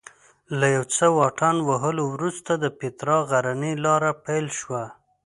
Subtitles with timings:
[0.59, 4.83] له یو څه واټن وهلو وروسته د پیترا غرنۍ لاره پیل شوه.